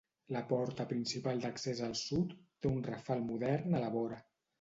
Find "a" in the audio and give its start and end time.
3.77-3.83